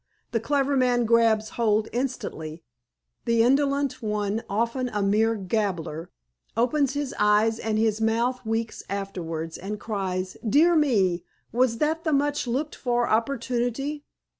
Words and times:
The 0.31 0.39
clever 0.39 0.75
man 0.75 1.05
grabs 1.05 1.49
hold 1.49 1.87
instantly. 1.93 2.63
The 3.25 3.43
indolent 3.43 4.01
one, 4.01 4.41
often 4.49 4.89
a 4.89 5.03
mere 5.03 5.35
gabbler, 5.35 6.09
opens 6.57 6.95
his 6.95 7.13
eyes 7.19 7.59
and 7.59 7.77
his 7.77 8.01
mouth 8.01 8.43
weeks 8.43 8.81
afterwards, 8.89 9.59
and 9.59 9.79
cries, 9.79 10.37
'Dear 10.43 10.75
me! 10.75 11.23
Was 11.51 11.77
that 11.77 12.03
the 12.03 12.13
much 12.13 12.47
looked 12.47 12.73
for 12.73 13.07
opportunity? 13.07 14.03